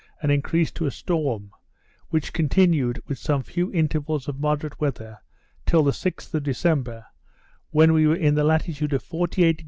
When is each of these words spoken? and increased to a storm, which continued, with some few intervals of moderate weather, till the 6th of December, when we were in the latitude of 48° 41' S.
and 0.19 0.31
increased 0.31 0.73
to 0.75 0.87
a 0.87 0.89
storm, 0.89 1.51
which 2.09 2.33
continued, 2.33 2.99
with 3.07 3.19
some 3.19 3.43
few 3.43 3.71
intervals 3.71 4.27
of 4.27 4.39
moderate 4.39 4.81
weather, 4.81 5.19
till 5.63 5.83
the 5.83 5.91
6th 5.91 6.33
of 6.33 6.41
December, 6.41 7.05
when 7.69 7.93
we 7.93 8.07
were 8.07 8.15
in 8.15 8.33
the 8.33 8.43
latitude 8.43 8.93
of 8.93 9.03
48° 9.03 9.07
41' 9.11 9.49
S. 9.49 9.55